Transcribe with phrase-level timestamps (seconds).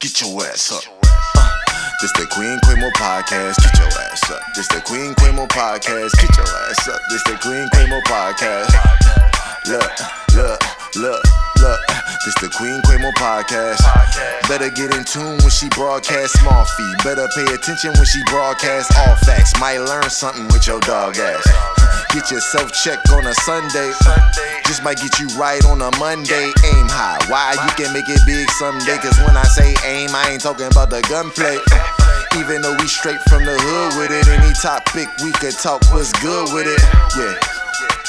[0.00, 0.82] Get your ass up.
[1.36, 1.56] Uh,
[2.00, 3.60] this the Queen Quimo podcast.
[3.60, 4.40] Get your ass up.
[4.56, 6.16] This the Queen Quimo podcast.
[6.16, 7.00] Get your ass up.
[7.10, 8.72] This the Queen Quimo podcast.
[9.68, 9.92] Look,
[10.32, 10.60] look,
[10.96, 11.22] look,
[11.60, 11.80] look.
[12.24, 13.84] This the Queen Quimo podcast.
[14.48, 16.94] Better get in tune when she broadcast small fee.
[17.04, 19.52] Better pay attention when she broadcast all facts.
[19.60, 21.44] Might learn something with your dog ass.
[22.12, 23.92] Get yourself checked on a Sunday.
[24.66, 26.50] Just might get you right on a Monday.
[26.64, 27.18] Aim high.
[27.30, 28.98] Why you can make it big someday?
[28.98, 31.58] Cause when I say aim, I ain't talking about the gunplay.
[32.36, 36.12] Even though we straight from the hood with it, any topic we could talk was
[36.14, 36.82] good with it.
[37.16, 37.59] Yeah.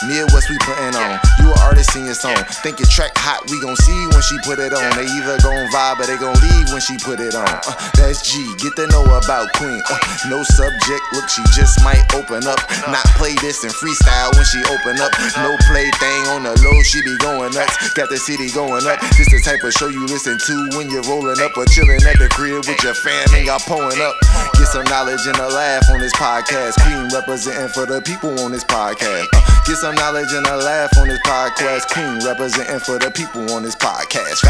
[0.07, 1.19] Midwest we putting on.
[1.39, 2.37] You an artist in your song.
[2.65, 4.85] Think your track hot, we gon' see when she put it on.
[4.97, 7.45] They either gon' vibe or they gon' leave when she put it on.
[7.45, 8.41] Uh, that's G.
[8.57, 9.81] Get to know about Queen.
[9.85, 9.97] Uh,
[10.29, 12.59] no subject, look, she just might open up.
[12.89, 15.13] Not play this and freestyle when she open up.
[15.37, 17.93] No play thing on the low, she be going nuts.
[17.93, 18.99] Got the city going up.
[19.17, 22.17] This the type of show you listen to when you're rolling up or chilling at
[22.17, 24.15] the crib with your fam and y'all pulling up.
[24.57, 26.75] Get some knowledge and a laugh on this podcast.
[26.83, 29.27] Queen representing for the people on this podcast.
[29.33, 31.87] Uh, get some knowledge and a laugh on this podcast.
[31.89, 34.43] Queen representing for the people on this podcast.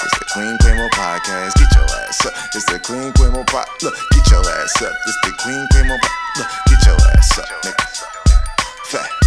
[0.00, 1.54] It's the Queen Quimo podcast.
[1.54, 2.32] Get your ass up.
[2.54, 3.66] It's the Queen Quimo pod.
[3.82, 4.92] Look, get your ass up.
[5.06, 6.10] It's the Queen Quimo pod.
[6.38, 7.48] Look, get your ass up.
[7.62, 7.84] Nigga.
[8.86, 9.17] Fat.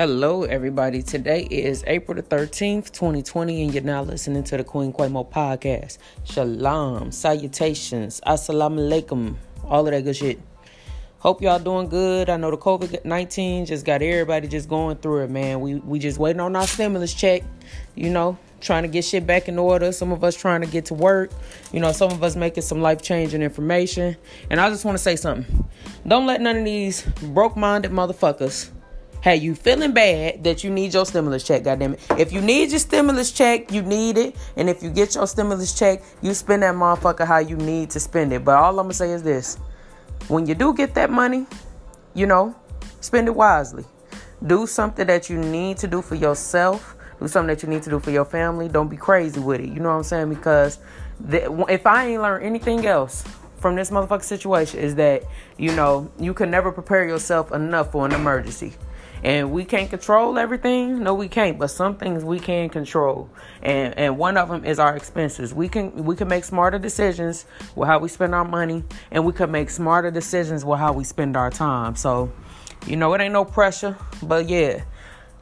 [0.00, 1.02] Hello, everybody.
[1.02, 5.98] Today is April the 13th, 2020, and you're now listening to the Queen Quamo podcast.
[6.24, 10.40] Shalom, salutations, assalamu alaikum, all of that good shit.
[11.18, 12.30] Hope y'all doing good.
[12.30, 15.60] I know the COVID 19 just got everybody just going through it, man.
[15.60, 17.42] We, we just waiting on our stimulus check,
[17.94, 19.92] you know, trying to get shit back in order.
[19.92, 21.30] Some of us trying to get to work,
[21.74, 24.16] you know, some of us making some life changing information.
[24.48, 25.68] And I just want to say something.
[26.08, 28.70] Don't let none of these broke minded motherfuckers
[29.22, 32.00] Hey, you feeling bad that you need your stimulus check, goddamn it.
[32.16, 34.34] If you need your stimulus check, you need it.
[34.56, 38.00] And if you get your stimulus check, you spend that motherfucker how you need to
[38.00, 38.46] spend it.
[38.46, 39.56] But all I'm gonna say is this
[40.28, 41.46] when you do get that money,
[42.14, 42.56] you know,
[43.02, 43.84] spend it wisely.
[44.46, 46.96] Do something that you need to do for yourself.
[47.20, 48.68] Do something that you need to do for your family.
[48.68, 49.68] Don't be crazy with it.
[49.68, 50.30] You know what I'm saying?
[50.30, 50.78] Because
[51.20, 53.22] the, if I ain't learned anything else
[53.58, 55.24] from this motherfucker situation, is that,
[55.58, 58.72] you know, you can never prepare yourself enough for an emergency.
[59.22, 61.02] And we can't control everything.
[61.02, 61.58] No, we can't.
[61.58, 63.28] But some things we can control,
[63.62, 65.52] and and one of them is our expenses.
[65.52, 67.44] We can we can make smarter decisions
[67.74, 71.04] with how we spend our money, and we can make smarter decisions with how we
[71.04, 71.96] spend our time.
[71.96, 72.32] So,
[72.86, 73.94] you know, it ain't no pressure.
[74.22, 74.84] But yeah,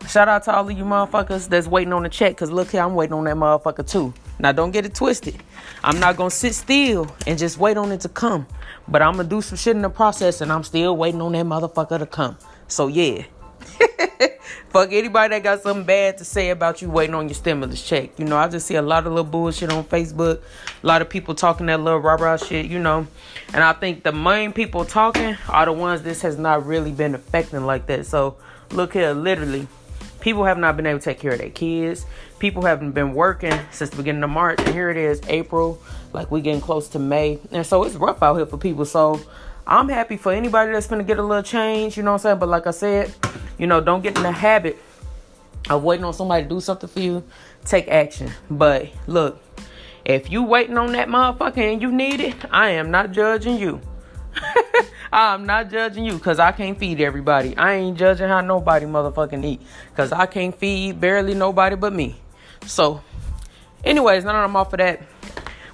[0.09, 2.37] shout out to all of you motherfuckers that's waiting on the check.
[2.37, 4.12] Cause look here, I'm waiting on that motherfucker too.
[4.41, 5.41] Now don't get it twisted.
[5.84, 8.49] I'm not gonna sit still and just wait on it to come.
[8.88, 11.47] But I'm gonna do some shit in the process, and I'm still waiting on that
[11.47, 12.37] motherfucker to come.
[12.67, 13.22] So yeah.
[14.71, 18.19] Fuck anybody that got something bad to say about you waiting on your stimulus check.
[18.19, 20.43] You know, I just see a lot of little bullshit on Facebook.
[20.83, 23.06] A lot of people talking that little rah rah shit, you know.
[23.55, 27.15] And I think the main people talking are the ones this has not really been
[27.15, 28.06] affecting like that.
[28.06, 28.37] So
[28.71, 29.67] look here, literally,
[30.21, 32.05] people have not been able to take care of their kids.
[32.39, 34.61] People haven't been working since the beginning of March.
[34.61, 35.81] And here it is, April.
[36.12, 37.39] Like we getting close to May.
[37.50, 38.85] And so it's rough out here for people.
[38.85, 39.21] So
[39.71, 42.39] I'm happy for anybody that's gonna get a little change, you know what I'm saying?
[42.39, 43.15] But like I said,
[43.59, 44.79] you know, don't get in the habit
[45.69, 47.23] of waiting on somebody to do something for you.
[47.67, 48.33] Take action.
[48.51, 49.43] But look,
[50.06, 53.83] if you waiting on that motherfucker and you need it, I am not judging you.
[55.12, 57.55] I'm not judging you because I can't feed everybody.
[57.59, 62.17] I ain't judging how nobody motherfucking eat because I can't feed barely nobody but me.
[62.65, 63.03] So,
[63.85, 65.03] anyways, now that I'm off of that,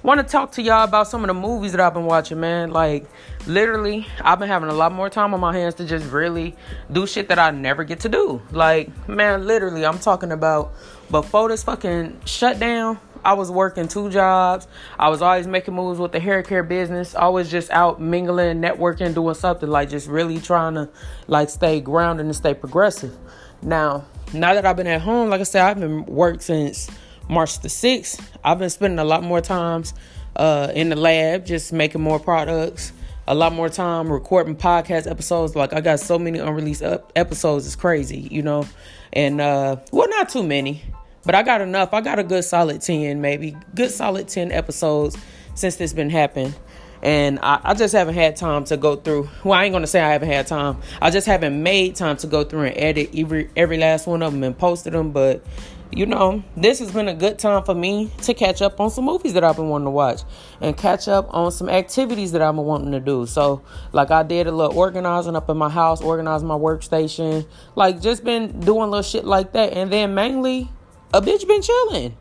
[0.02, 2.70] want to talk to y'all about some of the movies that I've been watching, man.
[2.70, 3.06] Like,
[3.46, 6.56] literally, I've been having a lot more time on my hands to just really
[6.90, 8.42] do shit that I never get to do.
[8.50, 10.72] Like, man, literally, I'm talking about
[11.10, 12.98] before this fucking shutdown.
[13.24, 14.68] I was working two jobs.
[14.98, 17.14] I was always making moves with the hair care business.
[17.14, 20.90] I was just out mingling, networking, doing something like just really trying to
[21.26, 23.16] like stay grounded and stay progressive.
[23.62, 24.04] Now,
[24.34, 26.90] now that I've been at home, like I said, I've been work since
[27.28, 28.20] March the 6th.
[28.44, 29.94] I've been spending a lot more times
[30.36, 32.92] uh, in the lab, just making more products,
[33.26, 35.56] a lot more time recording podcast episodes.
[35.56, 38.66] Like I got so many unreleased ep- episodes, it's crazy, you know.
[39.12, 40.82] And uh, well, not too many,
[41.24, 41.94] but I got enough.
[41.94, 45.16] I got a good solid ten, maybe good solid ten episodes
[45.54, 46.54] since this been happening.
[47.02, 49.28] And I, I just haven't had time to go through.
[49.44, 50.80] Well, I ain't gonna say I haven't had time.
[51.00, 54.32] I just haven't made time to go through and edit every every last one of
[54.32, 55.12] them and posted them.
[55.12, 55.44] But
[55.90, 59.04] you know, this has been a good time for me to catch up on some
[59.04, 60.22] movies that I've been wanting to watch
[60.60, 63.26] and catch up on some activities that been wanting to do.
[63.26, 67.46] So, like, I did a little organizing up in my house, organizing my workstation,
[67.76, 69.72] like, just been doing little shit like that.
[69.72, 70.68] And then mainly,
[71.12, 72.16] a bitch been chilling.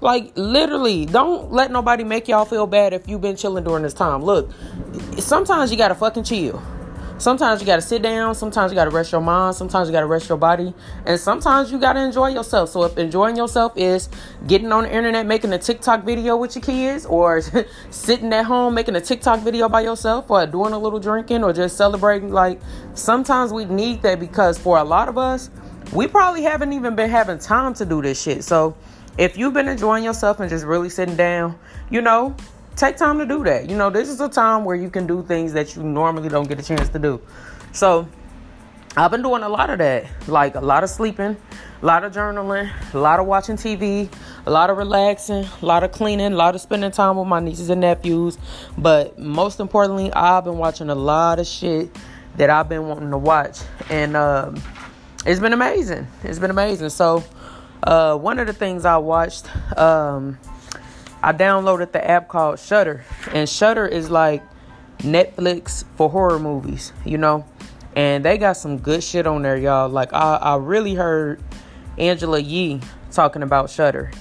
[0.00, 3.94] Like, literally, don't let nobody make y'all feel bad if you've been chilling during this
[3.94, 4.22] time.
[4.22, 4.50] Look,
[5.18, 6.62] sometimes you gotta fucking chill.
[7.18, 10.28] Sometimes you gotta sit down, sometimes you gotta rest your mind, sometimes you gotta rest
[10.28, 10.72] your body,
[11.04, 12.68] and sometimes you gotta enjoy yourself.
[12.68, 14.08] So if enjoying yourself is
[14.46, 17.42] getting on the internet making a TikTok video with your kids, or
[17.90, 21.52] sitting at home making a TikTok video by yourself, or doing a little drinking, or
[21.52, 22.60] just celebrating, like
[22.94, 25.50] sometimes we need that because for a lot of us,
[25.92, 28.44] we probably haven't even been having time to do this shit.
[28.44, 28.76] So
[29.18, 31.58] if you've been enjoying yourself and just really sitting down,
[31.90, 32.36] you know,
[32.78, 33.68] take time to do that.
[33.68, 36.48] You know, this is a time where you can do things that you normally don't
[36.48, 37.20] get a chance to do.
[37.72, 38.08] So,
[38.96, 41.36] I've been doing a lot of that, like a lot of sleeping,
[41.82, 44.10] a lot of journaling, a lot of watching TV,
[44.46, 47.38] a lot of relaxing, a lot of cleaning, a lot of spending time with my
[47.38, 48.38] nieces and nephews.
[48.76, 51.94] But most importantly, I've been watching a lot of shit
[52.36, 53.60] that I've been wanting to watch,
[53.90, 54.60] and um,
[55.26, 56.06] it's been amazing.
[56.24, 56.90] It's been amazing.
[56.90, 57.22] So,
[57.82, 59.46] uh, one of the things I watched,
[59.78, 60.38] um,
[61.22, 64.42] I downloaded the app called Shudder, and Shudder is like
[64.98, 67.44] Netflix for horror movies, you know.
[67.96, 69.88] And they got some good shit on there, y'all.
[69.88, 71.42] Like I, I really heard
[71.96, 72.80] Angela Yee
[73.10, 74.12] talking about Shudder,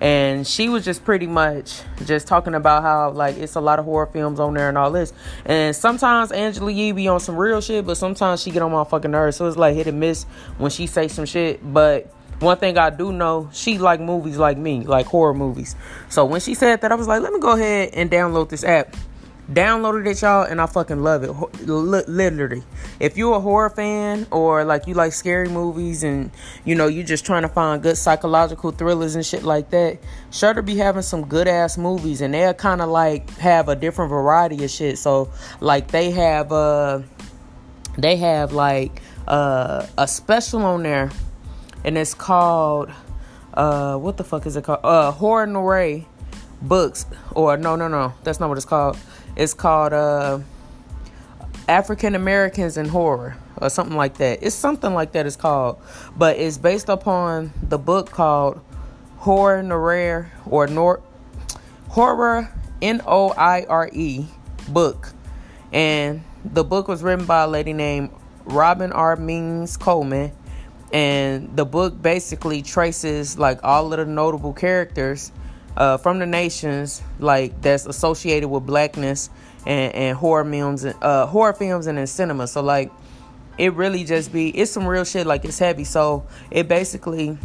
[0.00, 3.84] and she was just pretty much just talking about how like it's a lot of
[3.84, 5.12] horror films on there and all this.
[5.44, 8.82] And sometimes Angela Yee be on some real shit, but sometimes she get on my
[8.82, 9.36] fucking nerves.
[9.36, 10.24] So it's like hit and miss
[10.58, 14.58] when she say some shit, but one thing I do know, she like movies like
[14.58, 15.76] me, like horror movies.
[16.08, 18.64] So when she said that, I was like, let me go ahead and download this
[18.64, 18.96] app.
[19.50, 21.30] Downloaded it, y'all, and I fucking love it.
[21.66, 22.62] literally,
[23.00, 26.30] if you're a horror fan or like you like scary movies and
[26.64, 29.98] you know you're just trying to find good psychological thrillers and shit like that,
[30.30, 34.10] Shudder be having some good ass movies, and they'll kind of like have a different
[34.10, 34.96] variety of shit.
[34.96, 37.00] So like they have uh
[37.98, 41.10] they have like uh a special on there
[41.84, 42.90] and it's called
[43.54, 44.80] uh what the fuck is it called?
[44.82, 46.02] Uh Horror Noir
[46.60, 48.96] books or no no no that's not what it's called.
[49.36, 50.40] It's called uh
[51.68, 54.40] African Americans in Horror or something like that.
[54.42, 55.80] It's something like that it's called.
[56.16, 58.60] But it's based upon the book called
[59.18, 61.00] Horror Noir or Nor
[61.88, 64.26] Horror N O I R E
[64.68, 65.12] book.
[65.72, 68.10] And the book was written by a lady named
[68.44, 69.16] Robin R.
[69.16, 70.32] Means Coleman
[70.92, 75.32] and the book basically traces like all of the notable characters
[75.76, 79.30] uh, from the nations like that's associated with blackness
[79.66, 82.46] and, and horror films and uh, horror films and in cinema.
[82.46, 82.92] So like
[83.58, 85.84] it really just be it's some real shit like it's heavy.
[85.84, 87.38] So it basically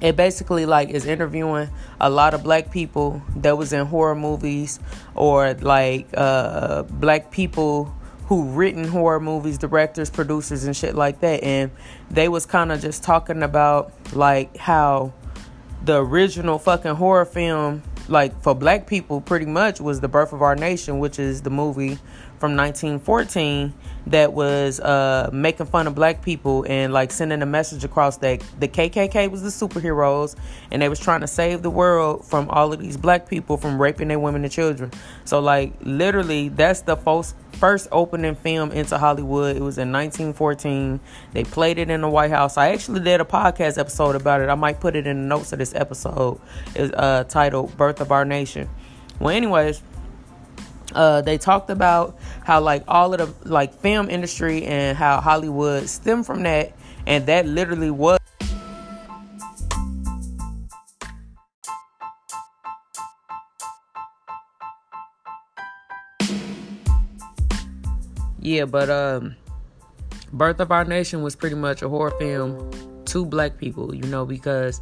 [0.00, 1.70] it basically like is interviewing
[2.00, 4.78] a lot of black people that was in horror movies
[5.14, 7.94] or like uh black people
[8.26, 11.42] who written horror movies, directors, producers and shit like that.
[11.42, 11.70] And
[12.10, 15.12] they was kind of just talking about like how
[15.84, 20.40] the original fucking horror film like for black people pretty much was the birth of
[20.40, 21.98] our nation which is the movie
[22.46, 23.74] from 1914
[24.06, 28.40] that was uh, making fun of black people and like sending a message across that
[28.60, 30.36] the KKK was the superheroes
[30.70, 33.82] and they was trying to save the world from all of these black people from
[33.82, 34.92] raping their women and children.
[35.24, 39.56] So like literally that's the first first opening film into Hollywood.
[39.56, 41.00] It was in 1914.
[41.32, 42.56] They played it in the White House.
[42.56, 44.48] I actually did a podcast episode about it.
[44.48, 46.40] I might put it in the notes of this episode.
[46.76, 48.68] It's uh, titled "Birth of Our Nation."
[49.18, 49.82] Well, anyways,
[50.96, 55.88] uh, they talked about how like all of the like film industry and how Hollywood
[55.88, 56.72] stemmed from that,
[57.06, 58.18] and that literally was.
[68.40, 69.36] Yeah, but um,
[70.32, 72.70] Birth of Our Nation was pretty much a horror film
[73.06, 74.80] to black people, you know, because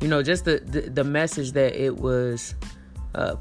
[0.00, 2.54] you know just the the, the message that it was
[3.14, 3.36] uh,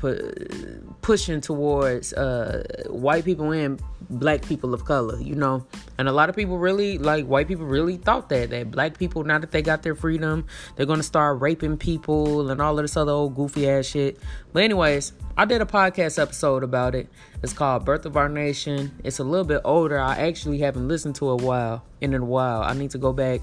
[1.02, 5.66] pushing towards uh, white people and black people of color, you know.
[5.98, 9.24] And a lot of people really, like, white people really thought that, that black people,
[9.24, 12.84] now that they got their freedom, they're going to start raping people and all of
[12.84, 14.20] this other old goofy ass shit.
[14.52, 17.10] But, anyways, I did a podcast episode about it.
[17.42, 18.92] It's called Birth of Our Nation.
[19.04, 20.00] It's a little bit older.
[20.00, 22.62] I actually haven't listened to it a while, in a while.
[22.62, 23.42] I need to go back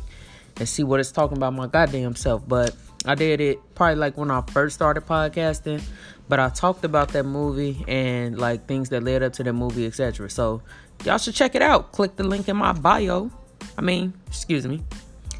[0.56, 2.46] and see what it's talking about my goddamn self.
[2.46, 5.82] But I did it probably like when I first started podcasting.
[6.30, 9.84] But I talked about that movie and like things that led up to the movie,
[9.84, 10.30] etc.
[10.30, 10.62] So
[11.04, 11.90] y'all should check it out.
[11.90, 13.32] Click the link in my bio.
[13.76, 14.84] I mean, excuse me.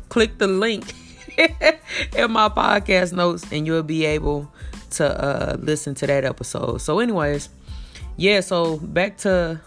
[0.09, 0.93] Click the link
[1.39, 4.53] in my podcast notes, and you'll be able
[4.91, 6.79] to uh, listen to that episode.
[6.79, 7.51] So, anyways,
[8.17, 8.41] yeah.
[8.41, 9.61] So back to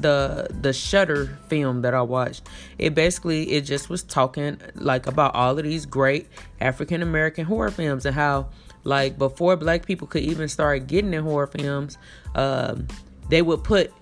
[0.00, 2.48] the the Shudder film that I watched.
[2.78, 7.70] It basically it just was talking like about all of these great African American horror
[7.70, 8.48] films and how
[8.84, 11.98] like before black people could even start getting in horror films,
[12.34, 12.86] um,
[13.28, 13.92] they would put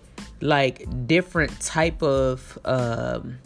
[0.40, 3.38] like different type of um,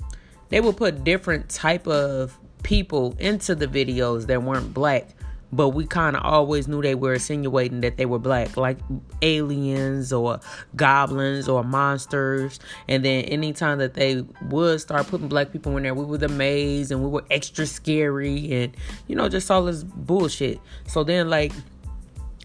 [0.51, 5.09] they would put different type of people into the videos that weren't black
[5.53, 8.79] but we kind of always knew they were insinuating that they were black, like
[9.21, 10.41] aliens or
[10.75, 12.59] goblins or monsters.
[12.89, 16.91] And then anytime that they would start putting black people in there, we were maze
[16.91, 20.59] and we were extra scary and, you know, just all this bullshit.
[20.87, 21.53] So then, like,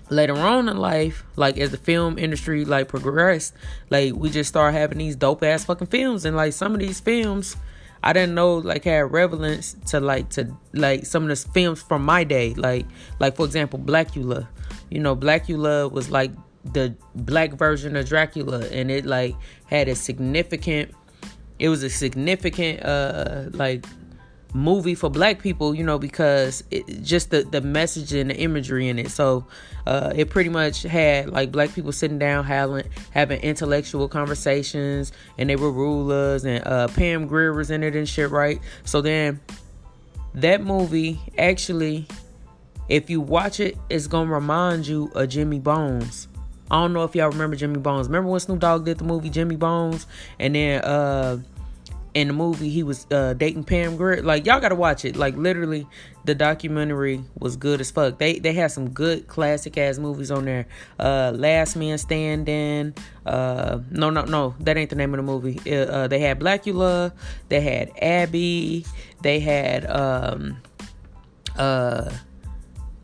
[0.10, 3.54] later on in life, like as the film industry like progressed,
[3.90, 7.00] like we just started having these dope ass fucking films, and like some of these
[7.00, 7.56] films
[8.04, 12.06] I didn't know like had relevance to like to like some of the films from
[12.06, 12.54] my day.
[12.54, 12.86] Like
[13.20, 14.48] like for example, Blackula.
[14.90, 16.32] You know, Blackula was like
[16.74, 19.36] the black version of Dracula and it like
[19.66, 20.94] had a significant
[21.60, 23.86] it was a significant uh like
[24.54, 28.88] movie for black people, you know, because it, just the, the message and the imagery
[28.88, 29.10] in it.
[29.10, 29.46] So
[29.86, 35.50] uh, it pretty much had like black people sitting down having having intellectual conversations and
[35.50, 38.60] they were rulers and uh, Pam Grier was in it and shit, right?
[38.86, 39.40] So then
[40.34, 42.08] that movie actually,
[42.90, 46.28] if you watch it, it's gonna remind you of Jimmy Bones.
[46.70, 48.08] I don't know if y'all remember Jimmy Bones.
[48.08, 50.06] Remember when Snoop Dogg did the movie Jimmy Bones?
[50.38, 51.40] And then uh
[52.18, 54.24] in the movie he was uh, dating Pam Grier.
[54.24, 55.16] Like y'all gotta watch it.
[55.16, 55.86] Like literally,
[56.26, 58.18] the documentary was good as fuck.
[58.18, 60.66] They they had some good classic ass movies on there.
[61.00, 62.96] Uh, Last Man Standing.
[63.24, 65.60] Uh, no no no, that ain't the name of the movie.
[65.72, 67.12] Uh, uh they had Blackula.
[67.50, 68.84] They had Abby.
[69.22, 70.58] They had um
[71.56, 72.10] uh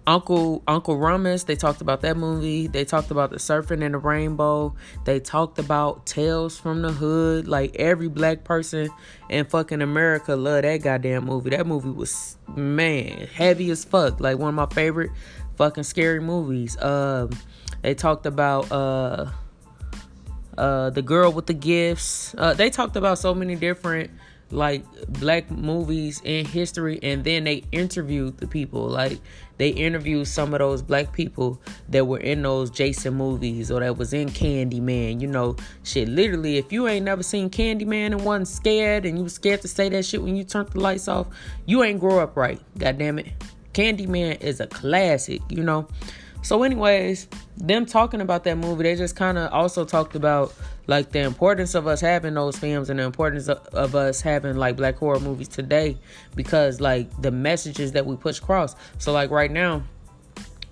[0.06, 2.68] Uncle Uncle Ruckus, they talked about that movie.
[2.68, 4.76] They talked about the serpent and the rainbow.
[5.06, 7.48] They talked about Tales from the Hood.
[7.48, 8.90] Like every black person
[9.30, 11.52] in fucking America love that goddamn movie.
[11.52, 14.20] That movie was man heavy as fuck.
[14.20, 15.12] Like one of my favorite
[15.56, 16.82] fucking scary movies.
[16.82, 17.30] Um,
[17.82, 19.30] they talked about uh
[20.58, 22.36] uh the girl with the gifts.
[22.38, 24.12] Uh, they talked about so many different
[24.54, 28.88] like black movies in history and then they interviewed the people.
[28.88, 29.20] Like
[29.58, 33.98] they interviewed some of those black people that were in those Jason movies or that
[33.98, 35.56] was in Candyman you know.
[35.84, 39.62] Shit literally if you ain't never seen Candyman and wasn't scared and you was scared
[39.62, 41.28] to say that shit when you turned the lights off
[41.66, 43.28] you ain't grow up right god damn it
[43.74, 45.88] Candyman is a classic you know.
[46.42, 50.54] So anyways them talking about that movie they just kind of also talked about
[50.88, 54.58] like the importance of us having those films and the importance of, of, us having
[54.58, 55.98] like black horror movies today
[56.36, 58.76] because like the messages that we push across.
[58.98, 59.84] So like right now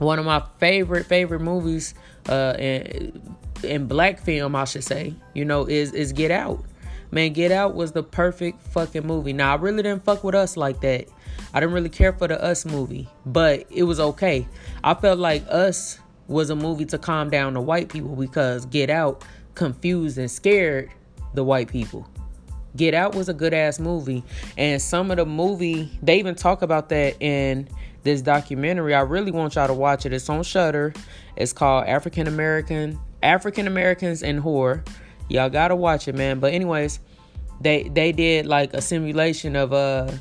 [0.01, 1.94] one of my favorite favorite movies
[2.27, 3.22] uh in,
[3.63, 6.63] in black film i should say you know is is get out.
[7.12, 9.34] Man get out was the perfect fucking movie.
[9.34, 11.08] Now i really didn't fuck with us like that.
[11.53, 14.48] I didn't really care for the us movie but it was okay.
[14.84, 18.89] I felt like us was a movie to calm down the white people because get
[18.89, 19.24] out
[19.55, 20.91] confused and scared
[21.34, 22.08] the white people.
[22.75, 24.24] Get Out was a good ass movie,
[24.58, 27.67] and some of the movie they even talk about that in
[28.03, 28.96] this documentary.
[28.96, 30.13] I really want y'all to watch it.
[30.13, 30.93] It's on Shudder.
[31.36, 34.84] It's called African American African Americans in Horror.
[35.27, 36.39] Y'all gotta watch it, man.
[36.39, 37.00] But anyways,
[37.60, 40.12] they they did like a simulation of uh,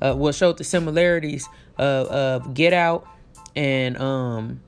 [0.00, 3.06] uh what showed the similarities of, of Get Out
[3.56, 4.60] and um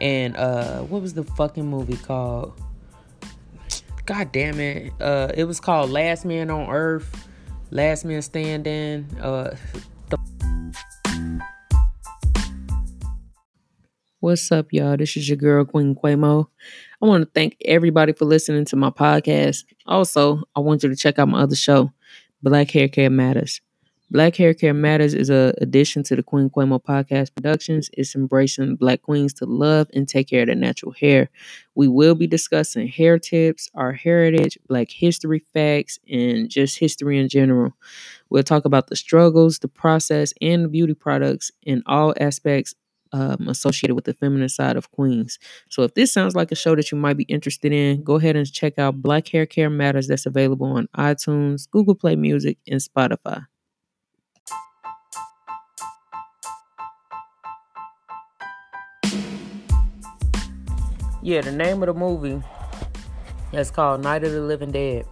[0.00, 2.58] and uh what was the fucking movie called?
[4.04, 4.92] God damn it.
[5.00, 7.28] Uh, it was called Last Man on Earth,
[7.70, 9.06] Last Man Standing.
[9.20, 9.54] Uh,
[14.18, 14.96] What's up, y'all?
[14.96, 16.46] This is your girl, Queen Quamo.
[17.00, 19.64] I want to thank everybody for listening to my podcast.
[19.84, 21.92] Also, I want you to check out my other show,
[22.40, 23.60] Black Hair Care Matters.
[24.12, 27.88] Black Hair Care Matters is a addition to the Queen Quemo podcast productions.
[27.94, 31.30] It's embracing black queens to love and take care of their natural hair.
[31.74, 37.30] We will be discussing hair tips, our heritage, black history facts, and just history in
[37.30, 37.72] general.
[38.28, 42.74] We'll talk about the struggles, the process, and the beauty products in all aspects
[43.14, 45.38] um, associated with the feminine side of queens.
[45.70, 48.36] So if this sounds like a show that you might be interested in, go ahead
[48.36, 52.78] and check out Black Hair Care Matters that's available on iTunes, Google Play Music, and
[52.78, 53.46] Spotify.
[61.22, 62.42] Yeah, the name of the movie
[63.52, 65.06] is called Night of the Living Dead.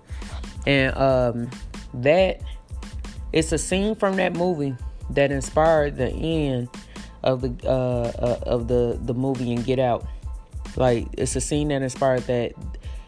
[0.66, 1.50] And um
[1.94, 2.40] that
[3.32, 4.76] it's a scene from that movie
[5.10, 6.68] that inspired the end
[7.22, 10.06] of the uh, uh, of the the movie and Get Out.
[10.76, 12.52] Like it's a scene that inspired that.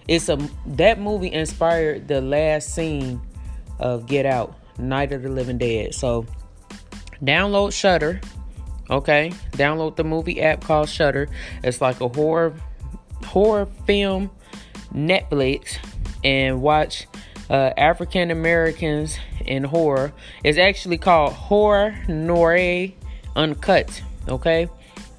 [0.09, 3.21] It's a that movie inspired the last scene
[3.79, 5.95] of Get Out, Night of the Living Dead.
[5.95, 6.27] So
[7.23, 8.21] download Shudder.
[8.91, 11.29] Okay, download the movie app called Shudder.
[11.63, 12.53] It's like a horror
[13.25, 14.31] horror film
[14.95, 15.79] Netflix
[16.25, 17.07] and watch
[17.51, 20.13] uh, African Americans in horror.
[20.45, 22.89] It's actually called Horror Noir
[23.37, 24.69] Uncut, okay?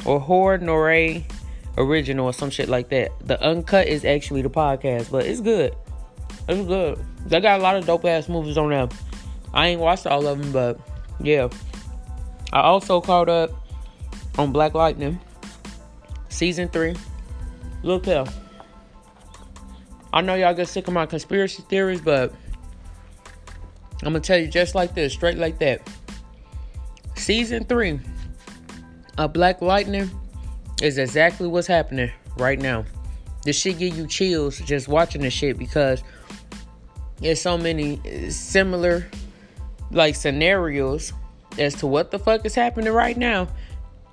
[0.06, 1.24] Or Horror Noir
[1.78, 3.12] Original or some shit like that.
[3.26, 5.76] The Uncut is actually the podcast, but it's good.
[6.48, 7.04] It's good.
[7.26, 8.90] They got a lot of dope ass movies on there.
[9.54, 10.80] I ain't watched all of them, but
[11.20, 11.50] yeah.
[12.52, 13.52] I also caught up
[14.38, 15.20] on Black Lightning
[16.30, 16.96] season three.
[17.84, 18.26] Look here.
[20.14, 22.34] I know y'all get sick of my conspiracy theories, but
[24.04, 25.82] I'm gonna tell you just like this, straight like that.
[27.16, 28.00] Season three
[29.18, 30.10] of Black Lightning
[30.82, 32.86] is exactly what's happening right now.
[33.44, 36.04] This shit give you chills just watching this shit because
[37.20, 39.06] there's so many similar
[39.92, 41.14] like scenarios
[41.58, 43.48] as to what the fuck is happening right now.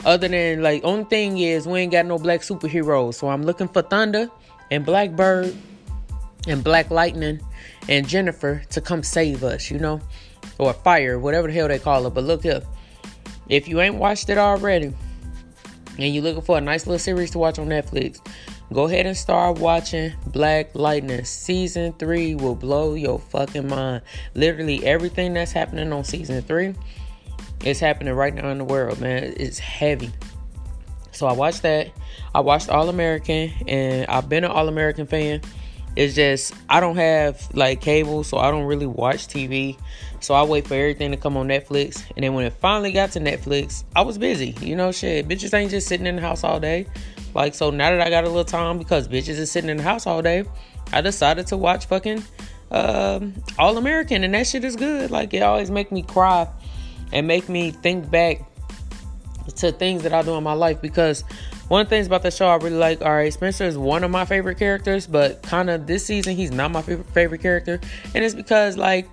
[0.05, 3.15] Other than like, only thing is we ain't got no black superheroes.
[3.15, 4.31] So I'm looking for Thunder
[4.71, 5.55] and Blackbird
[6.47, 7.41] and Black Lightning
[7.89, 10.01] and Jennifer to come save us, you know,
[10.59, 12.15] or Fire, whatever the hell they call it.
[12.15, 12.65] But look up
[13.49, 14.95] if you ain't watched it already,
[15.99, 18.21] and you're looking for a nice little series to watch on Netflix.
[18.73, 21.25] Go ahead and start watching Black Lightning.
[21.25, 24.03] Season 3 will blow your fucking mind.
[24.37, 26.75] Literally everything that's happening on season 3
[27.65, 29.35] it's happening right now in the world, man.
[29.37, 30.11] It's heavy.
[31.13, 31.91] So I watched that.
[32.35, 35.43] I watched All American, and I've been an All American fan.
[35.97, 39.77] It's just I don't have like cable, so I don't really watch TV.
[40.21, 42.05] So I wait for everything to come on Netflix.
[42.15, 44.55] And then when it finally got to Netflix, I was busy.
[44.61, 46.87] You know, shit, bitches ain't just sitting in the house all day.
[47.35, 49.83] Like, so now that I got a little time because bitches is sitting in the
[49.83, 50.45] house all day,
[50.93, 52.23] I decided to watch fucking
[52.71, 55.11] um, All American, and that shit is good.
[55.11, 56.49] Like, it always make me cry
[57.13, 58.43] and make me think back
[59.57, 61.25] to things that I do in my life because
[61.69, 64.03] one of the things about the show I really like, all right, Spencer is one
[64.03, 67.81] of my favorite characters, but kind of this season he's not my favorite favorite character,
[68.15, 69.07] and it's because like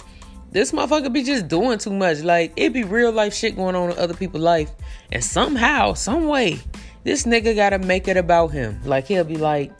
[0.51, 2.21] this motherfucker be just doing too much.
[2.21, 4.71] Like it be real life shit going on in other people's life,
[5.11, 6.59] and somehow, some way,
[7.03, 8.81] this nigga gotta make it about him.
[8.83, 9.71] Like he'll be like,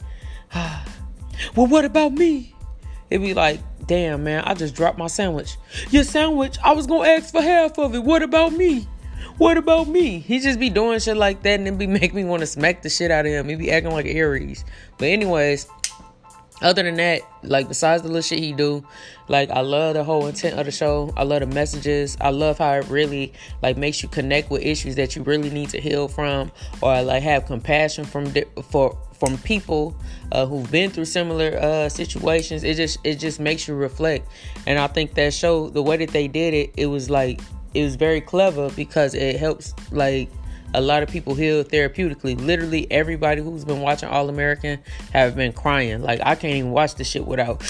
[0.54, 0.86] ah,
[1.56, 2.54] well, what about me?
[3.10, 5.56] It'd be like, damn man, I just dropped my sandwich.
[5.90, 8.04] Your sandwich, I was gonna ask for half of it.
[8.04, 8.86] What about me?
[9.38, 10.18] What about me?
[10.18, 12.82] He just be doing shit like that and then be make me want to smack
[12.82, 13.48] the shit out of him.
[13.48, 14.64] He be acting like Aries.
[14.98, 15.66] But anyways,
[16.62, 18.84] other than that, like besides the little shit he do,
[19.28, 21.12] like I love the whole intent of the show.
[21.16, 22.16] I love the messages.
[22.20, 25.70] I love how it really like makes you connect with issues that you really need
[25.70, 26.50] to heal from,
[26.82, 28.32] or like have compassion from
[28.70, 29.96] for from people
[30.32, 32.64] uh, who've been through similar uh, situations.
[32.64, 34.28] It just it just makes you reflect,
[34.66, 37.40] and I think that show the way that they did it, it was like
[37.74, 40.28] it was very clever because it helps like
[40.74, 42.38] a lot of people heal therapeutically.
[42.40, 44.78] Literally everybody who's been watching All American
[45.12, 46.02] have been crying.
[46.02, 47.60] Like I can't even watch this shit without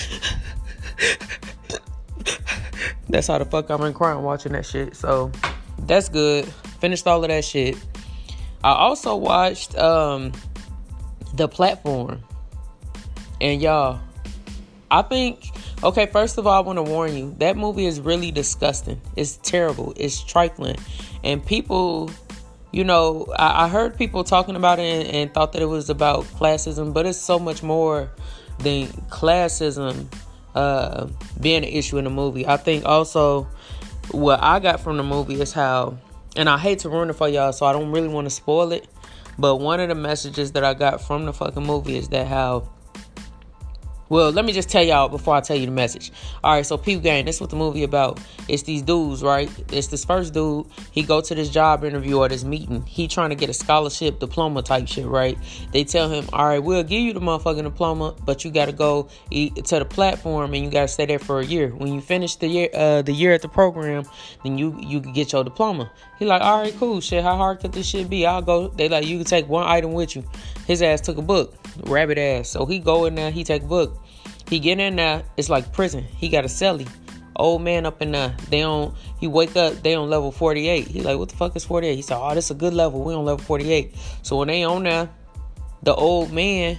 [3.09, 4.95] That's how the fuck I've been crying watching that shit.
[4.97, 5.33] So
[5.81, 6.47] that's good.
[6.81, 7.77] Finished all of that shit.
[8.63, 10.33] I also watched um
[11.35, 12.23] the platform.
[13.41, 14.01] And y'all,
[14.91, 15.53] I think
[15.85, 19.01] Okay, first of all, I want to warn you that movie is really disgusting.
[19.15, 19.93] It's terrible.
[19.97, 20.77] It's trifling.
[21.23, 22.11] And people,
[22.73, 25.89] you know, I, I heard people talking about it and, and, thought that it was
[25.91, 28.11] about classism, but it's so much more
[28.59, 30.07] than classism
[30.55, 31.07] uh,
[31.41, 32.47] being an issue in the movie.
[32.47, 33.49] I think also
[34.11, 35.99] what I got from the movie is how,
[36.37, 38.73] and I hate to ruin it for y'all, so I don't really want to spoil
[38.73, 38.87] it.
[39.39, 42.69] But one of the messages that I got from the fucking movie is that how
[44.09, 46.13] well, let me just tell y'all before I tell you the message.
[46.43, 48.21] All right, so Peep Gang, that's what the movie about.
[48.49, 49.51] It's these dudes, right?
[49.71, 50.67] It's this first dude.
[50.93, 52.83] He go to this job interview or this meeting.
[52.87, 55.37] He trying to get a scholarship, diploma type shit, right?
[55.73, 58.73] They tell him, all right, we'll give you the motherfucking diploma, but you got to
[58.73, 61.69] go to the platform and you got to stay there for a year.
[61.69, 64.05] When you finish the year, uh, the year at the program,
[64.43, 65.91] then you you can get your diploma.
[66.19, 67.23] He like, all right, cool, shit.
[67.23, 68.27] How hard could this shit be?
[68.27, 68.69] I'll go.
[68.69, 70.25] They like, you can take one item with you.
[70.67, 72.49] His ass took a book rabbit ass.
[72.49, 74.03] So he go in there, he take book.
[74.49, 76.05] He get in there, it's like prison.
[76.05, 76.89] He got a celly.
[77.37, 78.35] Old man up in there.
[78.51, 80.89] They on he wake up, they on level 48.
[80.89, 81.95] He like, what the fuck is 48?
[81.95, 83.03] He said, Oh, this a good level.
[83.05, 83.95] We on level 48.
[84.23, 85.09] So when they on there,
[85.83, 86.79] the old man,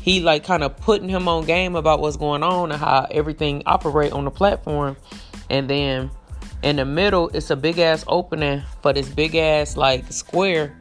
[0.00, 3.62] he like kind of putting him on game about what's going on and how everything
[3.66, 4.96] operate on the platform.
[5.50, 6.10] And then
[6.62, 10.76] In the middle, it's a big ass opening for this big ass like square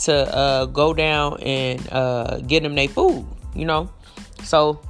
[0.00, 3.26] to uh, go down and uh, get them their food.
[3.54, 3.90] You know,
[4.42, 4.80] so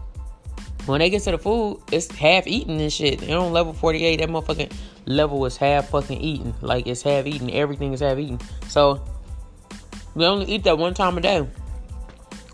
[0.87, 3.23] when they get to the food, it's half eaten and shit.
[3.23, 4.73] And on level 48, that motherfucking
[5.07, 6.55] level is half fucking eaten.
[6.61, 7.51] Like it's half eaten.
[7.51, 8.38] Everything is half eaten.
[8.68, 9.03] So
[10.14, 11.46] we only eat that one time a day.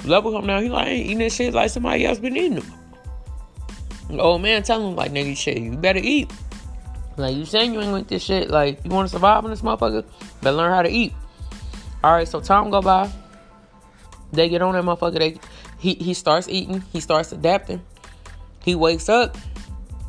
[0.04, 2.72] Level come down, he like, ain't eating this shit like somebody else been eating them.
[4.10, 6.30] The old man tell him like, nigga, shit, you better eat.
[7.16, 8.50] Like you saying you ain't with this shit.
[8.50, 10.04] Like you want to survive in this motherfucker,
[10.42, 11.12] better learn how to eat.
[12.04, 13.10] All right, so time go by.
[14.32, 15.18] They get on that motherfucker.
[15.18, 15.40] They
[15.78, 16.82] he he starts eating.
[16.92, 17.82] He starts adapting.
[18.64, 19.36] He wakes up.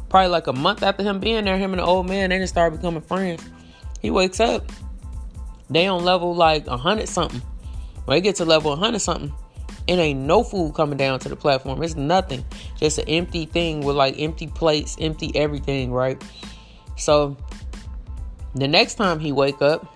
[0.10, 2.54] Probably like a month after him being there, him and the old man, they just
[2.54, 3.44] start becoming friends.
[4.02, 4.72] He wakes up.
[5.70, 7.42] They on level like a hundred something.
[8.06, 9.34] When they get to level 100 something,
[9.86, 11.84] it ain't no food coming down to the platform.
[11.84, 12.46] It's nothing.
[12.80, 16.22] Just an empty thing with like empty plates, empty everything, right?
[16.96, 17.36] So
[18.56, 19.94] the next time he wake up,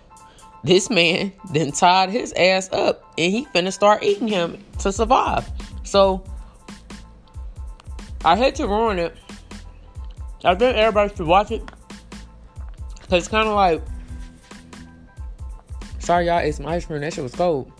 [0.63, 5.50] this man then tied his ass up and he finna start eating him to survive.
[5.84, 6.24] So
[8.24, 9.15] I hate to ruin it.
[10.43, 11.63] I think everybody should watch it.
[13.10, 13.82] Cause it's kinda like
[16.02, 17.02] Sorry y'all, it's my ice cream.
[17.02, 17.71] That shit was cold.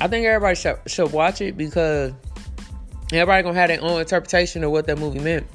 [0.00, 2.12] I think everybody should, should watch it because
[3.12, 5.46] everybody gonna have their own interpretation of what that movie meant.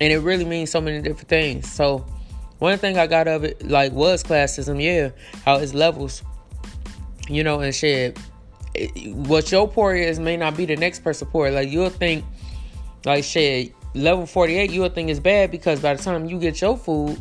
[0.00, 1.70] And it really means so many different things.
[1.70, 2.06] So
[2.58, 5.10] one thing I got of it like was classism, yeah,
[5.44, 6.22] how it's levels,
[7.28, 8.18] you know, and shit.
[8.74, 11.50] It, what your poor is may not be the next person poor.
[11.50, 12.24] Like you'll think,
[13.04, 16.60] like shit, level forty eight, you'll think it's bad because by the time you get
[16.60, 17.20] your food,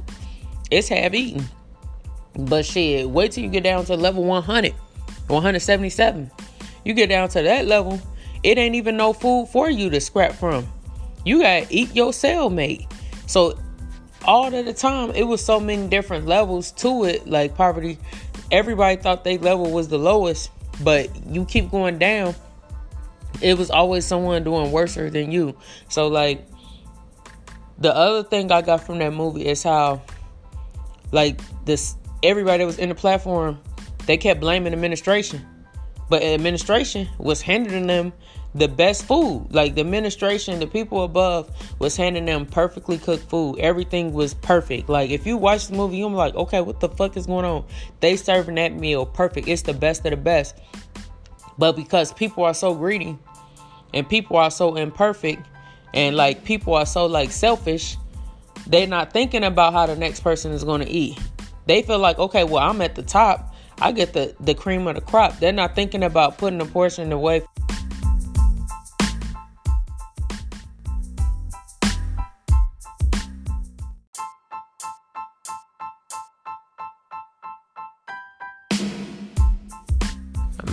[0.72, 1.46] it's half eaten.
[2.38, 4.72] But shit, wait till you get down to level 100,
[5.28, 6.32] 177.
[6.86, 8.00] You get down to that level,
[8.44, 10.68] it ain't even no food for you to scrap from.
[11.26, 12.92] You gotta eat your cellmate.
[13.26, 13.58] So
[14.26, 17.28] all of the time it was so many different levels to it.
[17.28, 17.98] Like poverty
[18.52, 20.52] everybody thought their level was the lowest
[20.84, 22.36] but you keep going down
[23.42, 25.56] it was always someone doing worse than you.
[25.90, 26.48] So like
[27.80, 30.02] the other thing i got from that movie is how
[31.12, 33.60] like this everybody that was in the platform
[34.06, 35.46] they kept blaming administration
[36.10, 38.12] but administration was handing them
[38.58, 39.48] the best food.
[39.52, 43.60] Like the administration, the people above was handing them perfectly cooked food.
[43.60, 44.90] Everything was perfect.
[44.90, 47.66] Like if you watch the movie, you're like, okay, what the fuck is going on?
[48.00, 49.48] They serving that meal perfect.
[49.48, 50.58] It's the best of the best.
[51.58, 53.18] But because people are so greedy
[53.94, 55.48] and people are so imperfect
[55.94, 57.98] and like people are so like selfish,
[58.68, 61.18] they're not thinking about how the next person is to eat.
[61.66, 63.54] They feel like, okay, well, I'm at the top.
[63.80, 65.40] I get the, the cream of the crop.
[65.40, 67.44] They're not thinking about putting a portion away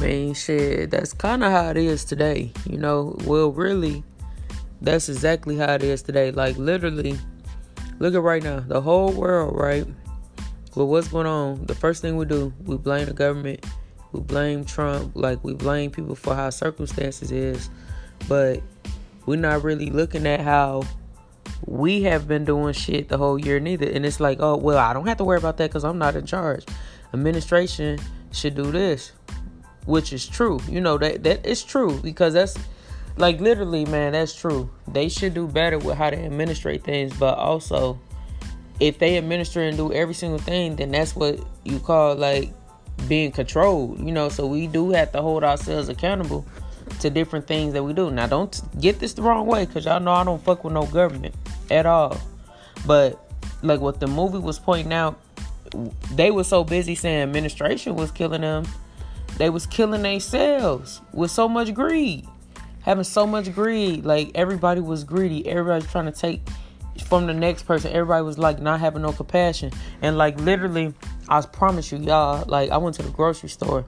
[0.04, 2.52] mean, shit, that's kind of how it is today.
[2.66, 4.04] You know, well, really,
[4.80, 6.30] that's exactly how it is today.
[6.30, 7.18] Like, literally,
[7.98, 9.86] look at right now, the whole world, right?
[10.74, 13.64] With what's going on, the first thing we do, we blame the government,
[14.12, 17.70] we blame Trump, like, we blame people for how circumstances is,
[18.28, 18.60] but
[19.26, 20.82] we're not really looking at how
[21.66, 23.88] we have been doing shit the whole year neither.
[23.88, 26.16] And it's like, oh, well, I don't have to worry about that because I'm not
[26.16, 26.66] in charge.
[27.14, 27.98] Administration
[28.32, 29.12] should do this
[29.86, 30.60] which is true.
[30.68, 32.56] You know that that is true because that's
[33.16, 34.70] like literally, man, that's true.
[34.88, 37.98] They should do better with how they administrate things, but also
[38.80, 42.52] if they administer and do every single thing, then that's what you call like
[43.08, 44.00] being controlled.
[44.00, 46.44] You know, so we do have to hold ourselves accountable
[47.00, 48.10] to different things that we do.
[48.10, 50.86] Now, don't get this the wrong way, cause y'all know I don't fuck with no
[50.86, 51.34] government
[51.70, 52.20] at all.
[52.86, 53.20] But
[53.62, 55.20] like what the movie was pointing out,
[56.12, 58.64] they were so busy saying administration was killing them
[59.36, 62.26] they was killing themselves with so much greed.
[62.82, 64.04] Having so much greed.
[64.04, 65.46] Like everybody was greedy.
[65.48, 66.42] Everybody's trying to take
[67.06, 67.92] from the next person.
[67.92, 69.72] Everybody was like not having no compassion.
[70.02, 70.94] And like literally,
[71.28, 73.84] I promise you, y'all, like I went to the grocery store.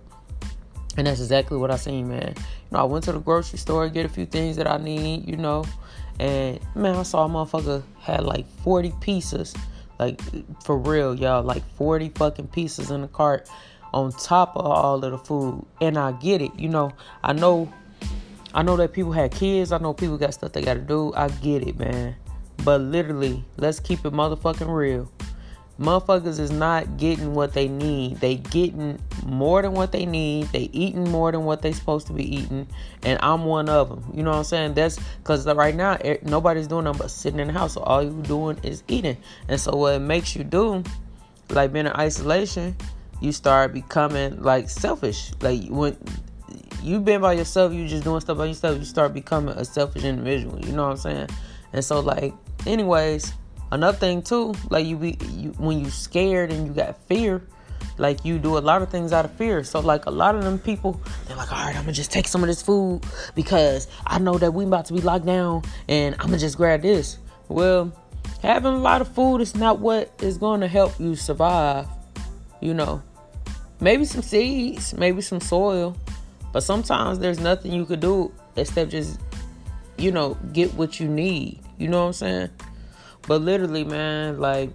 [0.97, 2.35] And that's exactly what I seen, man.
[2.37, 5.29] You know, I went to the grocery store, get a few things that I need,
[5.29, 5.65] you know.
[6.19, 9.55] And man, I saw a motherfucker had like 40 pieces.
[9.99, 10.21] Like
[10.65, 13.49] for real, y'all, like 40 fucking pieces in the cart
[13.97, 15.65] on top of all of the food.
[15.81, 16.53] And I get it.
[16.59, 16.93] You know,
[17.25, 17.73] I know
[18.55, 19.73] I know that people had kids.
[19.73, 21.13] I know people got stuff they gotta do.
[21.15, 22.15] I get it, man.
[22.65, 25.11] But literally, let's keep it motherfucking real.
[25.79, 28.17] motherfuckers is not getting what they need.
[28.21, 30.47] They getting more than what they need.
[30.47, 32.67] They eating more than what they supposed to be eating,
[33.03, 34.05] and I'm one of them.
[34.15, 34.75] You know what I'm saying?
[34.75, 37.75] That's because right now nobody's doing nothing but sitting in the house.
[37.75, 40.83] So all you doing is eating, and so what it makes you do,
[41.51, 42.75] like being in isolation,
[43.21, 45.33] you start becoming like selfish.
[45.41, 45.97] Like when
[46.83, 48.79] you've been by yourself, you just doing stuff by yourself.
[48.79, 50.59] You start becoming a selfish individual.
[50.65, 51.29] You know what I'm saying?
[51.73, 52.35] And so like,
[52.67, 53.33] anyways
[53.73, 57.43] Another thing too, like you be you, when you scared and you got fear,
[57.99, 59.65] like you do a lot of things out of fear.
[59.65, 62.29] So like a lot of them people, they're like, all right, I'm gonna just take
[62.29, 63.03] some of this food
[63.35, 66.83] because I know that we about to be locked down, and I'm gonna just grab
[66.83, 67.19] this.
[67.49, 67.93] Well,
[68.41, 71.89] having a lot of food is not what is going to help you survive.
[72.67, 73.01] You know,
[73.79, 75.97] maybe some seeds, maybe some soil,
[76.53, 79.21] but sometimes there's nothing you could do except just,
[79.97, 81.61] you know, get what you need.
[81.79, 82.51] You know what I'm saying?
[83.29, 84.71] But literally, man, like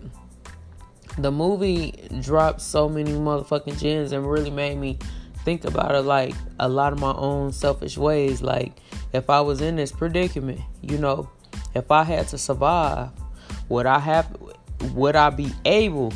[1.18, 4.98] the movie dropped so many motherfucking gems and really made me
[5.44, 8.42] think about it like a lot of my own selfish ways.
[8.42, 8.72] Like
[9.12, 11.30] if I was in this predicament, you know,
[11.76, 13.10] if I had to survive,
[13.68, 14.34] would I have
[14.94, 16.14] would I be able,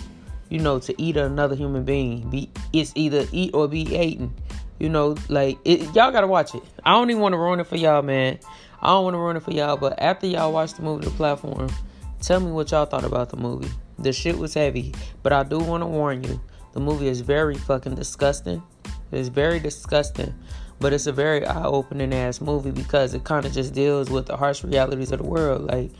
[0.55, 2.29] you know, to eat another human being?
[2.29, 4.33] Be it's either eat or be eaten.
[4.79, 6.63] You know, like it, y'all gotta watch it.
[6.83, 8.39] I don't even want to ruin it for y'all, man.
[8.81, 11.11] I don't want to ruin it for y'all, but after y'all watch the movie, the
[11.11, 11.69] platform,
[12.25, 13.69] Tell me what y'all thought about the movie.
[13.99, 16.41] The shit was heavy, but I do want to warn you.
[16.73, 18.63] The movie is very fucking disgusting.
[19.11, 20.33] It's very disgusting,
[20.79, 24.35] but it's a very eye-opening ass movie because it kind of just deals with the
[24.35, 25.91] harsh realities of the world, like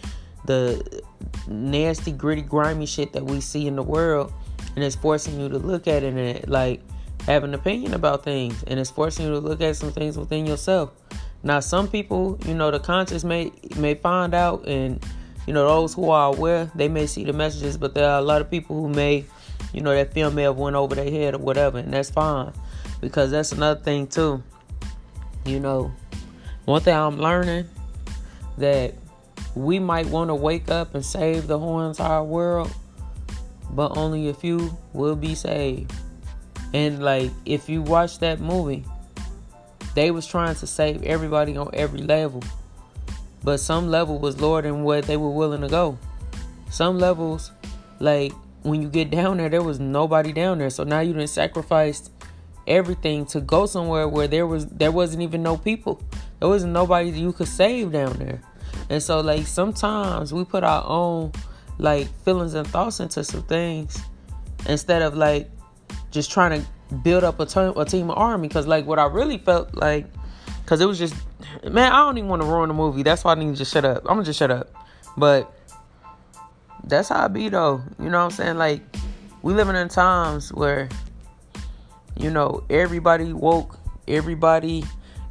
[0.46, 1.04] the
[1.48, 4.34] nasty, gritty, grimy shit that we see in the world,
[4.76, 6.82] and it's forcing you to look at it and like
[7.26, 10.46] have an opinion about things, and it's forcing you to look at some things within
[10.46, 10.92] yourself.
[11.44, 15.04] Now, some people, you know, the conscious may may find out and
[15.46, 18.24] you know, those who are aware, they may see the messages, but there are a
[18.24, 19.26] lot of people who may,
[19.74, 22.52] you know, that film may have went over their head or whatever, and that's fine.
[23.00, 24.42] Because that's another thing too.
[25.46, 25.92] You know,
[26.66, 27.70] one thing I'm learning
[28.58, 28.96] that
[29.56, 32.72] we might want to wake up and save the whole entire world,
[33.72, 35.94] but only a few will be saved.
[36.74, 38.84] And like if you watch that movie,
[39.96, 42.44] they was trying to save everybody on every level.
[43.44, 45.98] But some level was lower than what they were willing to go.
[46.70, 47.52] Some levels,
[48.00, 50.70] like when you get down there, there was nobody down there.
[50.70, 52.10] So now you didn't sacrifice
[52.68, 56.02] everything to go somewhere where there was there wasn't even no people.
[56.40, 58.42] There wasn't nobody you could save down there.
[58.90, 61.32] And so like sometimes we put our own
[61.78, 64.02] like feelings and thoughts into some things
[64.68, 65.50] instead of like
[66.12, 68.48] just trying to build up a, team, a team of army.
[68.48, 70.06] Because like what I really felt like
[70.66, 71.14] Cause it was just,
[71.64, 73.04] man, I don't even want to ruin the movie.
[73.04, 74.00] That's why I need to just shut up.
[74.04, 74.74] I'm gonna just shut up.
[75.16, 75.54] But
[76.84, 77.84] that's how I be though.
[78.00, 78.58] You know what I'm saying?
[78.58, 78.82] Like
[79.44, 80.90] we living in times where,
[82.18, 84.84] you know, everybody woke, everybody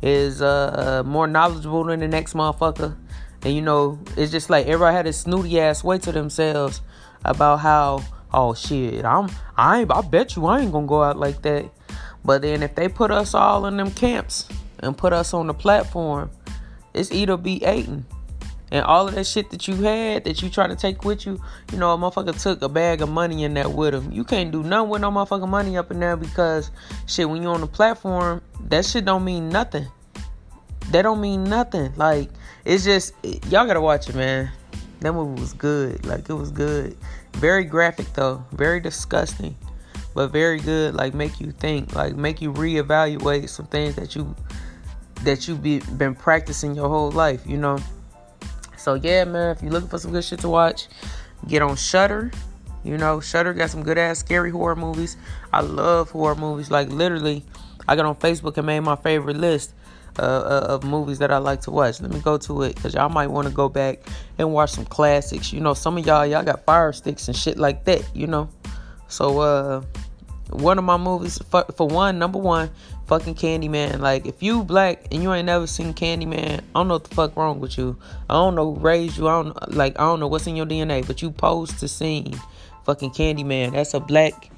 [0.02, 2.96] is uh more knowledgeable than the next motherfucker.
[3.44, 6.80] And you know, it's just like everybody had a snooty ass way to themselves
[7.24, 8.02] about how,
[8.32, 11.70] oh shit, I'm I I bet you I ain't gonna go out like that.
[12.24, 14.48] But then if they put us all in them camps,
[14.84, 16.30] and put us on the platform,
[16.92, 18.06] it's either be eaten.
[18.70, 21.40] And all of that shit that you had that you try to take with you,
[21.70, 24.10] you know, a motherfucker took a bag of money in that with him.
[24.10, 26.70] You can't do nothing with no motherfucking money up in there because
[27.06, 29.86] shit, when you're on the platform, that shit don't mean nothing.
[30.90, 31.94] That don't mean nothing.
[31.94, 32.30] Like,
[32.64, 34.50] it's just y'all gotta watch it, man.
[35.00, 36.04] That movie was good.
[36.06, 36.96] Like it was good.
[37.34, 38.44] Very graphic though.
[38.52, 39.54] Very disgusting.
[40.14, 40.94] But very good.
[40.94, 41.94] Like make you think.
[41.94, 44.34] Like make you reevaluate some things that you
[45.24, 47.78] that you've be, been practicing your whole life, you know.
[48.76, 50.88] So yeah, man, if you're looking for some good shit to watch,
[51.48, 52.30] get on Shudder.
[52.84, 55.16] You know, Shudder got some good ass scary horror movies.
[55.52, 56.70] I love horror movies.
[56.70, 57.44] Like literally,
[57.88, 59.74] I got on Facebook and made my favorite list
[60.18, 62.00] uh, uh of movies that I like to watch.
[62.00, 64.00] Let me go to it because y'all might want to go back
[64.38, 65.52] and watch some classics.
[65.52, 68.04] You know, some of y'all y'all got fire sticks and shit like that.
[68.14, 68.48] You know,
[69.08, 69.82] so uh,
[70.50, 72.70] one of my movies for, for one, number one,
[73.06, 74.00] fucking Candyman.
[74.00, 77.14] Like, if you black and you ain't never seen Candyman, I don't know what the
[77.14, 77.96] fuck wrong with you.
[78.28, 79.28] I don't know who raised you.
[79.28, 79.98] I don't like.
[79.98, 82.38] I don't know what's in your DNA, but you posed to seen
[82.84, 83.72] fucking Candyman.
[83.72, 84.50] That's a black,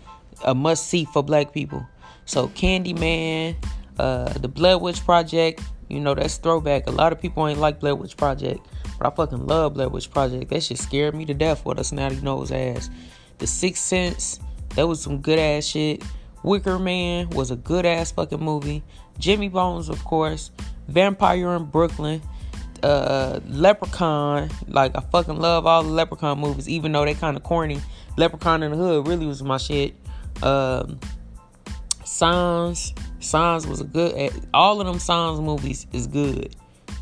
[0.45, 1.87] a must see for black people.
[2.25, 3.57] So Candyman,
[3.99, 5.63] uh, the Blood Witch Project.
[5.89, 6.87] You know that's throwback.
[6.87, 8.67] A lot of people ain't like Blair Witch Project,
[8.99, 10.51] but I fucking love Blair Witch Project.
[10.51, 12.91] That shit scared me to death with a snotty nose ass.
[13.39, 14.41] The Sixth Sense.
[14.75, 16.03] That was some good ass shit.
[16.43, 18.83] Wicker Man was a good ass fucking movie.
[19.19, 20.51] Jimmy Bones, of course.
[20.89, 22.21] Vampire in Brooklyn.
[22.83, 24.51] Uh, Leprechaun.
[24.69, 27.81] Like, I fucking love all the Leprechaun movies, even though they kind of corny
[28.17, 29.95] Leprechaun in the Hood really was my shit.
[30.43, 30.99] Um,
[32.07, 34.15] Signs, Signs was a good.
[34.17, 36.55] Eh, all of them Signs movies is good.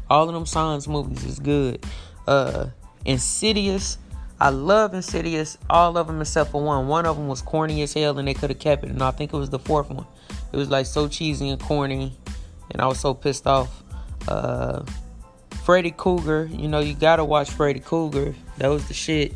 [0.09, 1.85] All of them Signs movies is good.
[2.27, 2.69] Uh,
[3.05, 3.99] Insidious,
[4.41, 5.59] I love Insidious.
[5.69, 6.89] All of them except for one.
[6.89, 8.91] One of them was corny as hell, and they could have kept it.
[8.91, 10.07] And I think it was the fourth one.
[10.53, 12.17] It was like so cheesy and corny,
[12.71, 13.83] and I was so pissed off.
[14.27, 14.85] Uh,
[15.65, 18.35] Freddy Krueger, you know, you gotta watch Freddy Krueger.
[18.59, 19.35] That was the shit.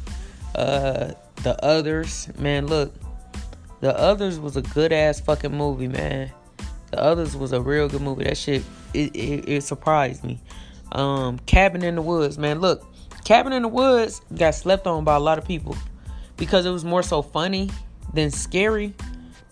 [0.55, 2.93] Uh, the others, man, look,
[3.81, 6.31] the others was a good ass fucking movie, man.
[6.91, 8.25] The others was a real good movie.
[8.25, 8.63] That shit,
[8.95, 10.41] it, it, it surprised me.
[10.93, 12.61] Um, Cabin in the Woods, man.
[12.61, 12.85] Look,
[13.25, 15.77] Cabin in the Woods got slept on by a lot of people
[16.37, 17.71] because it was more so funny
[18.15, 18.95] than scary.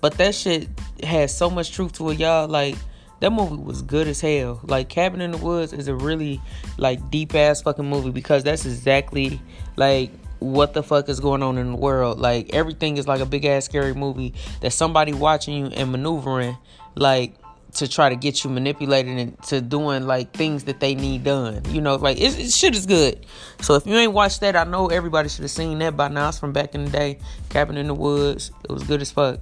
[0.01, 0.69] But that shit
[1.03, 2.49] had so much truth to it, y'all.
[2.49, 2.77] Like
[3.21, 4.61] that movie was good as hell.
[4.63, 6.41] Like Cabin in the Woods is a really
[6.79, 9.41] like deep ass fucking movie because that's exactly
[9.77, 12.19] like what the fuck is going on in the world.
[12.19, 16.57] Like everything is like a big ass scary movie that somebody watching you and maneuvering
[16.95, 17.35] like
[17.75, 21.63] to try to get you manipulated into doing like things that they need done.
[21.69, 23.27] You know, like it, it shit is good.
[23.61, 26.29] So if you ain't watched that, I know everybody should have seen that by now.
[26.29, 27.19] It's from back in the day.
[27.51, 28.51] Cabin in the Woods.
[28.65, 29.41] It was good as fuck.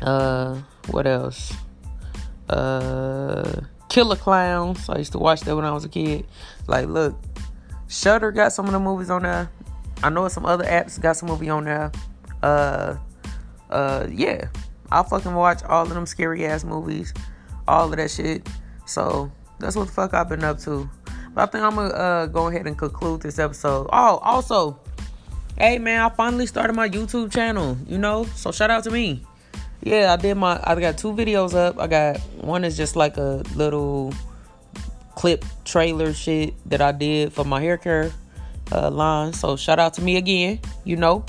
[0.00, 0.60] Uh,
[0.90, 1.52] what else?
[2.48, 4.88] Uh, Killer Clowns.
[4.88, 6.24] I used to watch that when I was a kid.
[6.66, 7.16] Like, look,
[7.88, 9.50] Shudder got some of the movies on there.
[10.02, 11.92] I know some other apps got some movie on there.
[12.42, 12.96] Uh,
[13.70, 14.48] uh, yeah.
[14.90, 17.12] I fucking watch all of them scary ass movies,
[17.66, 18.48] all of that shit.
[18.86, 20.88] So that's what the fuck I've been up to.
[21.34, 23.88] But I think I'm gonna uh, go ahead and conclude this episode.
[23.92, 24.80] Oh, also,
[25.58, 27.76] hey man, I finally started my YouTube channel.
[27.86, 29.22] You know, so shout out to me.
[29.82, 30.58] Yeah, I did my.
[30.64, 31.78] I got two videos up.
[31.78, 34.14] I got one is just like a little
[35.16, 38.12] clip trailer shit that I did for my hair care
[38.72, 39.32] uh, line.
[39.32, 40.60] So shout out to me again.
[40.84, 41.24] You know.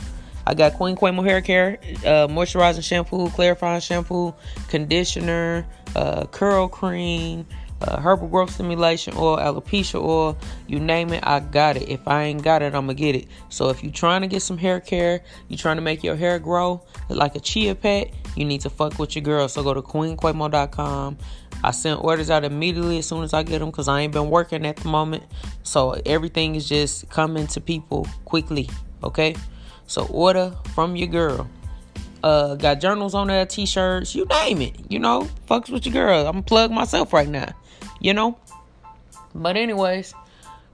[0.48, 4.34] I got Queen Quamo hair care, uh, moisturizing shampoo, clarifying shampoo,
[4.68, 7.46] conditioner, uh, curl cream,
[7.82, 11.88] uh, herbal growth stimulation oil, alopecia oil, you name it, I got it.
[11.88, 13.28] If I ain't got it, I'm gonna get it.
[13.50, 16.40] So if you're trying to get some hair care, you're trying to make your hair
[16.40, 19.48] grow like a chia pet, you need to fuck with your girl.
[19.48, 21.18] So go to queenquamo.com.
[21.64, 24.30] I send orders out immediately as soon as I get them because I ain't been
[24.30, 25.24] working at the moment.
[25.64, 28.70] So everything is just coming to people quickly.
[29.04, 29.36] Okay.
[29.88, 31.50] So order from your girl.
[32.22, 34.76] Uh, got journals on there, t-shirts, you name it.
[34.90, 36.28] You know, fucks with your girl.
[36.28, 37.50] I'm plug myself right now.
[38.00, 38.38] You know.
[39.34, 40.14] But anyways,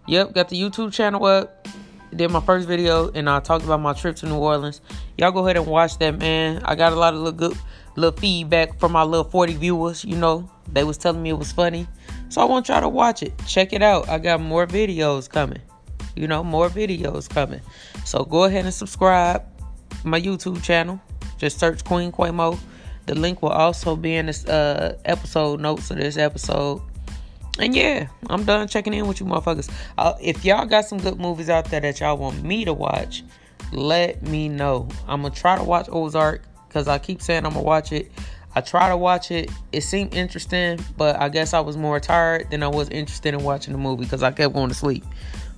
[0.08, 1.68] yep, got the YouTube channel up.
[2.16, 4.80] Did my first video and I talked about my trip to New Orleans.
[5.18, 6.62] Y'all go ahead and watch that, man.
[6.64, 7.58] I got a lot of little good
[7.98, 10.06] little feedback from my little 40 viewers.
[10.06, 11.88] You know, they was telling me it was funny.
[12.30, 13.34] So I want y'all to watch it.
[13.48, 14.10] Check it out.
[14.10, 15.62] I got more videos coming
[16.16, 17.62] you know, more videos coming.
[18.06, 19.44] So go ahead and subscribe
[20.04, 21.00] my YouTube channel.
[21.38, 22.58] Just search Queen Quamo.
[23.06, 26.82] The link will also be in this uh, episode notes of this episode.
[27.60, 29.72] And yeah, I'm done checking in with you motherfuckers.
[29.98, 33.24] Uh, if y'all got some good movies out there that y'all want me to watch,
[33.72, 34.90] let me know.
[35.08, 38.12] I'm gonna try to watch Ozark because I keep saying I'm gonna watch it.
[38.56, 39.52] I try to watch it.
[39.74, 43.44] It seemed interesting, but I guess I was more tired than I was interested in
[43.44, 45.04] watching the movie because I kept going to sleep.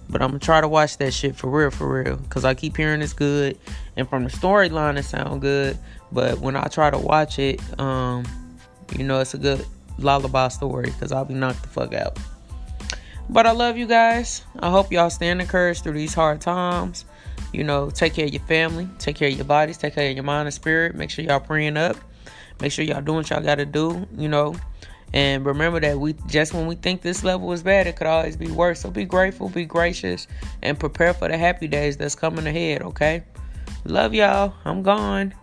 [0.10, 2.18] But I'm gonna try to watch that shit for real, for real.
[2.30, 3.58] Cause I keep hearing it's good.
[3.98, 5.78] And from the storyline it sound good.
[6.12, 8.26] But when I try to watch it, um,
[8.98, 9.66] you know, it's a good
[10.00, 10.92] lullaby story.
[11.00, 12.18] Cause I'll be knocked the fuck out.
[13.30, 14.44] But I love you guys.
[14.60, 17.04] I hope y'all stand encouraged through these hard times.
[17.52, 20.16] You know, take care of your family, take care of your bodies, take care of
[20.16, 20.96] your mind and spirit.
[20.96, 21.98] Make sure y'all praying up.
[22.62, 24.56] Make sure y'all doing what y'all gotta do, you know.
[25.14, 28.36] And remember that we just when we think this level is bad, it could always
[28.36, 28.82] be worse.
[28.82, 30.28] So be grateful, be gracious,
[30.62, 33.24] and prepare for the happy days that's coming ahead, okay?
[33.86, 34.54] Love y'all.
[34.66, 35.34] I'm gone.